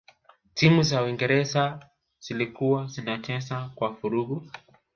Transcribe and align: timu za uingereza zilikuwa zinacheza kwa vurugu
timu 0.53 0.83
za 0.83 1.03
uingereza 1.03 1.89
zilikuwa 2.19 2.87
zinacheza 2.87 3.69
kwa 3.75 3.89
vurugu 3.89 4.47